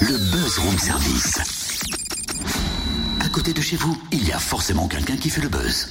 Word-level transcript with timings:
Le 0.00 0.18
Buzz 0.30 0.58
Room 0.58 0.76
Service. 0.76 1.38
À 3.24 3.28
côté 3.30 3.54
de 3.54 3.60
chez 3.62 3.76
vous, 3.76 3.96
il 4.12 4.28
y 4.28 4.32
a 4.32 4.38
forcément 4.38 4.88
quelqu'un 4.88 5.16
qui 5.16 5.30
fait 5.30 5.40
le 5.40 5.48
buzz. 5.48 5.90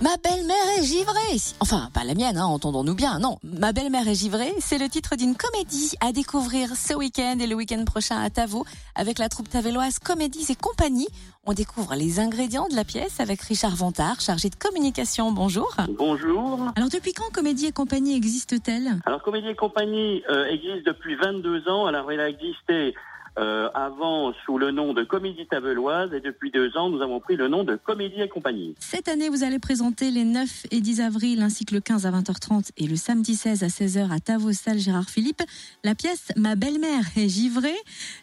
Ma 0.00 0.16
belle-mère 0.24 0.78
est 0.78 0.82
givrée. 0.82 1.36
Enfin, 1.60 1.90
pas 1.92 2.04
la 2.04 2.14
mienne, 2.14 2.38
hein, 2.38 2.46
entendons-nous 2.46 2.94
bien. 2.94 3.18
Non, 3.18 3.36
ma 3.44 3.72
belle-mère 3.72 4.08
est 4.08 4.14
givrée, 4.14 4.52
c'est 4.58 4.78
le 4.78 4.88
titre 4.88 5.16
d'une 5.16 5.34
comédie 5.36 5.92
à 6.00 6.12
découvrir 6.12 6.70
ce 6.76 6.94
week-end 6.94 7.36
et 7.38 7.46
le 7.46 7.54
week-end 7.54 7.84
prochain 7.84 8.20
à 8.22 8.30
Tavo 8.30 8.64
avec 8.94 9.18
la 9.18 9.28
troupe 9.28 9.50
tavelloise 9.50 9.98
Comédies 9.98 10.46
et 10.50 10.54
compagnie. 10.54 11.08
On 11.44 11.52
découvre 11.52 11.94
les 11.94 12.20
ingrédients 12.20 12.68
de 12.68 12.76
la 12.76 12.84
pièce 12.84 13.20
avec 13.20 13.42
Richard 13.42 13.76
Vantard, 13.76 14.20
chargé 14.20 14.48
de 14.48 14.56
communication. 14.56 15.30
Bonjour. 15.32 15.74
Bonjour. 15.98 16.60
Alors 16.74 16.88
depuis 16.88 17.12
quand 17.12 17.30
Comédie 17.32 17.66
et 17.66 17.72
compagnie 17.72 18.16
existe-t-elle? 18.16 19.00
Alors 19.04 19.22
Comédie 19.22 19.48
et 19.48 19.56
compagnie 19.56 20.22
euh, 20.30 20.46
existe 20.46 20.86
depuis 20.86 21.16
22 21.16 21.68
ans. 21.68 21.86
Alors 21.86 22.10
elle 22.10 22.20
a 22.20 22.28
existé 22.28 22.94
euh, 23.38 23.68
avant 23.74 24.32
sous 24.44 24.58
le 24.58 24.70
nom 24.70 24.94
de 24.94 25.04
Comédie 25.04 25.46
Tavelloise 25.46 26.12
et 26.14 26.20
depuis 26.20 26.50
deux 26.50 26.76
ans 26.76 26.88
nous 26.88 27.02
avons 27.02 27.20
pris 27.20 27.36
le 27.36 27.48
nom 27.48 27.64
de 27.64 27.76
Comédie 27.76 28.22
et 28.22 28.28
compagnie. 28.28 28.74
Cette 28.78 29.08
année, 29.08 29.28
vous 29.28 29.44
allez 29.44 29.58
présenter 29.58 30.10
les 30.10 30.24
9 30.24 30.66
et 30.70 30.80
10 30.80 31.00
avril 31.00 31.42
ainsi 31.42 31.64
que 31.64 31.74
le 31.74 31.80
15 31.80 32.06
à 32.06 32.10
20h30 32.10 32.70
et 32.76 32.86
le 32.86 32.96
samedi 32.96 33.34
16 33.34 33.62
à 33.62 33.66
16h 33.66 34.12
à 34.12 34.20
Tavo 34.20 34.52
Salle 34.52 34.78
Gérard 34.78 35.08
Philippe. 35.08 35.42
La 35.84 35.94
pièce 35.94 36.32
Ma 36.36 36.54
belle-mère 36.56 37.04
est 37.16 37.28
givrée. 37.28 37.76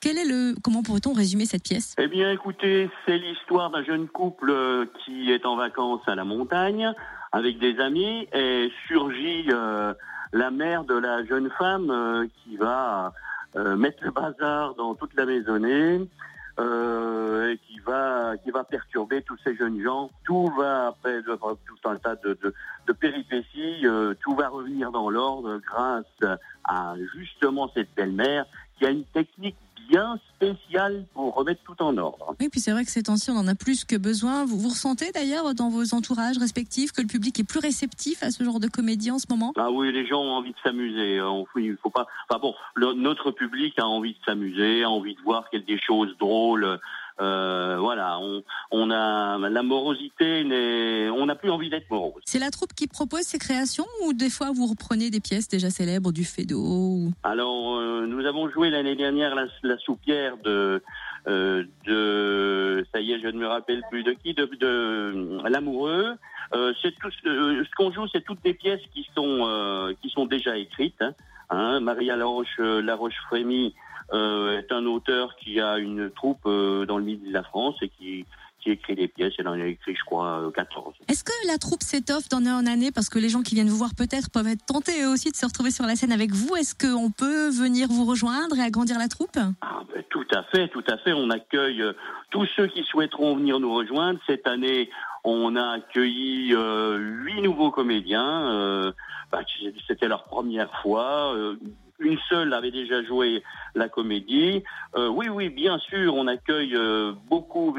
Quel 0.00 0.18
est 0.18 0.24
le 0.24 0.54
comment 0.62 0.82
pourrait-on 0.82 1.12
résumer 1.12 1.46
cette 1.46 1.62
pièce? 1.62 1.94
Eh 1.98 2.08
bien 2.08 2.30
écoutez, 2.30 2.90
c'est 3.06 3.18
l'histoire 3.18 3.70
d'un 3.70 3.82
jeune 3.84 4.08
couple 4.08 4.50
euh, 4.50 4.86
qui 5.04 5.30
est 5.30 5.46
en 5.46 5.56
vacances 5.56 6.02
à 6.06 6.14
la 6.14 6.24
montagne 6.24 6.92
avec 7.32 7.58
des 7.58 7.80
amis 7.80 8.28
et 8.32 8.70
surgit 8.86 9.46
euh, 9.50 9.92
la 10.32 10.50
mère 10.50 10.84
de 10.84 10.94
la 10.94 11.24
jeune 11.24 11.50
femme 11.58 11.90
euh, 11.90 12.26
qui 12.42 12.56
va 12.56 13.12
euh, 13.56 13.76
mettre 13.76 14.02
le 14.02 14.10
bazar 14.10 14.74
dans 14.74 14.94
toute 14.94 15.14
la 15.14 15.26
maisonnée 15.26 16.08
euh, 16.58 17.50
et 17.50 17.58
qui 17.58 17.78
va 17.80 18.36
qui 18.42 18.50
va 18.50 18.64
perturber 18.64 19.22
tous 19.22 19.36
ces 19.44 19.56
jeunes 19.56 19.80
gens. 19.82 20.10
Tout 20.24 20.50
va 20.56 20.88
après 20.88 21.22
tout 21.22 21.88
un 21.88 21.96
tas 21.96 22.16
de, 22.16 22.38
de, 22.42 22.54
de 22.86 22.92
péripéties, 22.92 23.86
euh, 23.86 24.14
tout 24.22 24.34
va 24.34 24.48
revenir 24.48 24.90
dans 24.92 25.10
l'ordre 25.10 25.58
grâce 25.58 26.38
à 26.64 26.94
justement 27.14 27.70
cette 27.74 27.94
belle-mère 27.94 28.46
qui 28.78 28.86
a 28.86 28.90
une 28.90 29.04
technique 29.04 29.56
bien 29.88 30.18
spéciale 30.36 31.04
pour 31.14 31.34
remettre 31.34 31.60
tout 31.64 31.80
en 31.82 31.96
ordre. 31.96 32.34
Oui, 32.40 32.48
puis 32.48 32.60
c'est 32.60 32.72
vrai 32.72 32.84
que 32.84 32.90
ces 32.90 33.02
temps-ci, 33.04 33.30
on 33.30 33.36
en 33.36 33.46
a 33.48 33.54
plus 33.54 33.84
que 33.84 33.96
besoin. 33.96 34.44
Vous, 34.44 34.58
vous 34.58 34.68
ressentez 34.68 35.10
d'ailleurs 35.12 35.54
dans 35.54 35.68
vos 35.68 35.94
entourages 35.94 36.38
respectifs 36.38 36.92
que 36.92 37.00
le 37.00 37.06
public 37.06 37.38
est 37.40 37.44
plus 37.48 37.60
réceptif 37.60 38.22
à 38.22 38.30
ce 38.30 38.42
genre 38.44 38.60
de 38.60 38.68
comédie 38.68 39.10
en 39.10 39.18
ce 39.18 39.26
moment? 39.30 39.52
Ah 39.56 39.70
oui, 39.70 39.92
les 39.92 40.06
gens 40.06 40.20
ont 40.20 40.32
envie 40.32 40.50
de 40.52 40.56
s'amuser. 40.62 41.20
Oui, 41.54 41.66
Il 41.66 41.76
faut 41.82 41.90
pas. 41.90 42.06
Enfin 42.28 42.40
bon, 42.40 42.54
le- 42.74 42.92
notre 42.94 43.30
public 43.30 43.78
a 43.78 43.86
envie 43.86 44.12
de 44.12 44.18
s'amuser, 44.24 44.82
a 44.84 44.90
envie 44.90 45.14
de 45.14 45.20
voir 45.22 45.44
des 45.52 45.78
choses 45.78 46.14
drôles. 46.18 46.78
Euh, 47.20 47.76
voilà, 47.78 48.18
on, 48.20 48.42
on 48.72 48.90
a 48.90 49.38
la 49.38 49.62
morosité. 49.62 50.42
On 51.16 51.26
n'a 51.26 51.34
plus 51.36 51.50
envie 51.50 51.70
d'être 51.70 51.88
morose. 51.90 52.22
C'est 52.24 52.38
la 52.38 52.50
troupe 52.50 52.72
qui 52.74 52.86
propose 52.86 53.22
ces 53.22 53.38
créations 53.38 53.86
ou 54.04 54.12
des 54.12 54.30
fois 54.30 54.50
vous 54.54 54.66
reprenez 54.66 55.10
des 55.10 55.20
pièces 55.20 55.48
déjà 55.48 55.70
célèbres 55.70 56.12
du 56.12 56.24
Fédo 56.24 56.58
ou... 56.58 57.12
Alors, 57.22 57.76
euh, 57.76 58.06
nous 58.06 58.24
avons 58.26 58.48
joué 58.50 58.70
l'année 58.70 58.96
dernière 58.96 59.34
la, 59.34 59.46
la 59.62 59.78
soupière 59.78 60.36
de, 60.44 60.82
euh, 61.28 61.64
de, 61.86 62.84
ça 62.92 63.00
y 63.00 63.12
est, 63.12 63.20
je 63.20 63.28
ne 63.28 63.38
me 63.38 63.46
rappelle 63.46 63.82
plus 63.90 64.02
de 64.02 64.12
qui, 64.12 64.34
de, 64.34 64.44
de 64.60 65.38
l'amoureux. 65.48 66.14
Euh, 66.54 66.72
c'est 66.82 66.94
tout, 66.98 67.10
ce- 67.22 67.28
euh, 67.28 67.64
ce 67.64 67.70
qu'on 67.76 67.90
joue, 67.92 68.06
c'est 68.12 68.24
toutes 68.24 68.42
des 68.44 68.54
pièces 68.54 68.82
qui 68.92 69.06
sont, 69.14 69.42
euh, 69.46 69.92
qui 70.02 70.10
sont 70.10 70.26
déjà 70.26 70.56
écrites. 70.56 71.00
Hein. 71.00 71.12
Hein, 71.50 71.80
Maria 71.80 72.16
Laroche, 72.16 72.56
euh, 72.58 72.80
Laroche 72.82 73.14
Frémy 73.28 73.74
euh, 74.12 74.58
est 74.58 74.70
un 74.72 74.84
auteur 74.86 75.34
qui 75.36 75.60
a 75.60 75.78
une 75.78 76.10
troupe 76.10 76.46
euh, 76.46 76.84
dans 76.84 76.98
le 76.98 77.04
midi 77.04 77.28
de 77.28 77.32
la 77.32 77.42
France 77.42 77.76
et 77.80 77.88
qui, 77.88 78.26
qui 78.60 78.70
écrit 78.70 78.94
des 78.94 79.08
pièces. 79.08 79.32
Elle 79.38 79.48
en 79.48 79.52
a 79.52 79.64
écrit, 79.64 79.94
je 79.96 80.04
crois, 80.04 80.40
euh, 80.40 80.50
14. 80.50 80.94
Est-ce 81.08 81.24
que 81.24 81.32
la 81.46 81.56
troupe 81.56 81.82
s'étoffe 81.82 82.28
d'année 82.28 82.50
en 82.50 82.66
année? 82.66 82.92
Parce 82.92 83.08
que 83.08 83.18
les 83.18 83.30
gens 83.30 83.42
qui 83.42 83.54
viennent 83.54 83.68
vous 83.68 83.78
voir 83.78 83.94
peut-être 83.96 84.30
peuvent 84.30 84.46
être 84.46 84.64
tentés 84.66 85.02
eux 85.02 85.08
aussi 85.08 85.30
de 85.30 85.36
se 85.36 85.46
retrouver 85.46 85.70
sur 85.70 85.86
la 85.86 85.96
scène 85.96 86.12
avec 86.12 86.32
vous 86.32 86.54
Est-ce 86.56 86.74
qu'on 86.74 87.10
peut 87.10 87.48
venir 87.48 87.88
vous 87.88 88.04
rejoindre 88.04 88.58
et 88.58 88.62
agrandir 88.62 88.98
la 88.98 89.08
troupe? 89.08 89.38
Ah, 89.62 89.82
ben, 89.94 90.02
tout 90.10 90.26
à 90.34 90.42
fait, 90.44 90.68
tout 90.68 90.84
à 90.86 90.98
fait. 90.98 91.14
On 91.14 91.30
accueille 91.30 91.82
tous 92.30 92.46
ceux 92.56 92.66
qui 92.66 92.84
souhaiteront 92.84 93.36
venir 93.36 93.58
nous 93.58 93.72
rejoindre. 93.72 94.20
Cette 94.26 94.46
année, 94.46 94.90
on 95.24 95.56
a 95.56 95.76
accueilli 95.76 96.54
euh, 96.54 96.98
huit 96.98 97.40
nouveaux 97.42 97.70
comédiens. 97.70 98.52
euh, 98.52 98.92
bah, 99.32 99.40
C'était 99.88 100.08
leur 100.08 100.24
première 100.24 100.70
fois. 100.82 101.34
euh, 101.34 101.56
une 102.00 102.18
seule 102.28 102.52
avait 102.52 102.72
déjà 102.72 103.02
joué 103.04 103.42
la 103.74 103.88
comédie. 103.88 104.64
Oui, 104.96 105.28
oui, 105.28 105.48
bien 105.48 105.78
sûr, 105.78 106.14
on 106.16 106.26
accueille 106.26 106.76
beaucoup, 107.30 107.74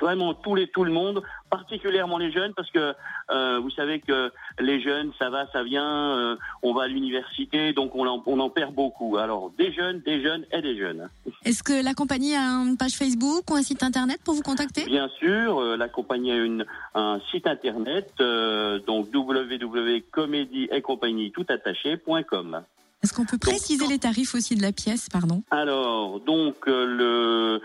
vraiment 0.00 0.34
tout, 0.34 0.54
les, 0.54 0.68
tout 0.68 0.84
le 0.84 0.92
monde, 0.92 1.22
particulièrement 1.50 2.18
les 2.18 2.32
jeunes, 2.32 2.52
parce 2.54 2.70
que 2.70 2.94
euh, 3.30 3.58
vous 3.58 3.70
savez 3.70 4.00
que 4.00 4.32
les 4.58 4.80
jeunes, 4.80 5.12
ça 5.18 5.30
va, 5.30 5.46
ça 5.52 5.62
vient, 5.62 6.16
euh, 6.16 6.36
on 6.62 6.74
va 6.74 6.84
à 6.84 6.88
l'université, 6.88 7.72
donc 7.72 7.94
on 7.94 8.06
en, 8.06 8.22
on 8.26 8.38
en 8.40 8.50
perd 8.50 8.74
beaucoup. 8.74 9.16
Alors 9.16 9.50
des 9.58 9.72
jeunes, 9.72 10.00
des 10.00 10.22
jeunes 10.22 10.44
et 10.52 10.62
des 10.62 10.76
jeunes. 10.78 11.08
Est-ce 11.44 11.62
que 11.62 11.84
la 11.84 11.94
compagnie 11.94 12.34
a 12.34 12.40
une 12.40 12.76
page 12.76 12.92
Facebook 12.92 13.50
ou 13.50 13.54
un 13.54 13.62
site 13.62 13.82
internet 13.82 14.20
pour 14.24 14.34
vous 14.34 14.42
contacter? 14.42 14.84
Bien 14.84 15.08
sûr, 15.18 15.60
euh, 15.60 15.76
la 15.76 15.88
compagnie 15.88 16.32
a 16.32 16.36
une, 16.36 16.64
un 16.94 17.20
site 17.30 17.46
internet, 17.46 18.10
euh, 18.20 18.78
donc 18.80 19.08
www.comédie 19.14 20.68
et 20.70 20.82
compagnie 20.82 21.30
tout 21.30 21.46
attaché.com. 21.48 22.62
Est-ce 23.02 23.12
qu'on 23.12 23.24
peut 23.24 23.38
préciser 23.38 23.86
les 23.86 23.98
tarifs 23.98 24.34
aussi 24.34 24.56
de 24.56 24.62
la 24.62 24.72
pièce, 24.72 25.08
pardon? 25.08 25.42
Alors, 25.50 26.18
donc 26.18 26.66
euh, 26.66 26.84
le, 26.84 27.62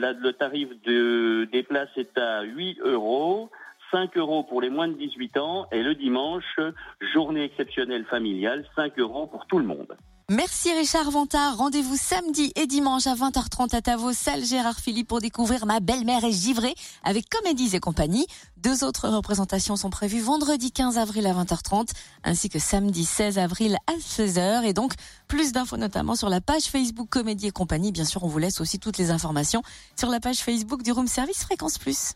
le 0.00 0.32
tarif 0.32 0.68
de, 0.82 1.48
des 1.52 1.62
places 1.62 1.96
est 1.96 2.16
à 2.18 2.42
8 2.42 2.80
euros. 2.80 3.50
5 3.90 4.16
euros 4.16 4.44
pour 4.44 4.60
les 4.60 4.70
moins 4.70 4.88
de 4.88 4.94
18 4.94 5.36
ans 5.38 5.66
et 5.72 5.82
le 5.82 5.94
dimanche, 5.94 6.58
journée 7.12 7.44
exceptionnelle 7.44 8.04
familiale, 8.06 8.64
5 8.76 8.98
euros 8.98 9.26
pour 9.26 9.46
tout 9.46 9.58
le 9.58 9.64
monde. 9.64 9.96
Merci 10.32 10.72
Richard 10.72 11.10
Vantard. 11.10 11.56
Rendez-vous 11.56 11.96
samedi 11.96 12.52
et 12.54 12.68
dimanche 12.68 13.08
à 13.08 13.16
20h30 13.16 13.74
à 13.74 13.82
Tavo, 13.82 14.12
salle 14.12 14.44
Gérard 14.44 14.78
Philippe 14.78 15.08
pour 15.08 15.20
découvrir 15.20 15.66
Ma 15.66 15.80
belle-mère 15.80 16.22
est 16.22 16.30
givrée 16.30 16.76
avec 17.02 17.28
Comédies 17.28 17.74
et 17.74 17.80
compagnie. 17.80 18.28
Deux 18.56 18.84
autres 18.84 19.08
représentations 19.08 19.74
sont 19.74 19.90
prévues 19.90 20.20
vendredi 20.20 20.70
15 20.70 20.98
avril 20.98 21.26
à 21.26 21.32
20h30 21.32 21.88
ainsi 22.22 22.48
que 22.48 22.60
samedi 22.60 23.04
16 23.04 23.38
avril 23.38 23.76
à 23.88 23.94
16h. 23.94 24.62
Et 24.62 24.72
donc, 24.72 24.92
plus 25.26 25.50
d'infos 25.50 25.76
notamment 25.76 26.14
sur 26.14 26.28
la 26.28 26.40
page 26.40 26.66
Facebook 26.66 27.08
Comédie 27.10 27.48
et 27.48 27.50
compagnie. 27.50 27.90
Bien 27.90 28.04
sûr, 28.04 28.22
on 28.22 28.28
vous 28.28 28.38
laisse 28.38 28.60
aussi 28.60 28.78
toutes 28.78 28.98
les 28.98 29.10
informations 29.10 29.62
sur 29.98 30.10
la 30.10 30.20
page 30.20 30.38
Facebook 30.38 30.84
du 30.84 30.92
Room 30.92 31.08
Service 31.08 31.42
Fréquence 31.42 31.76
Plus. 31.76 32.08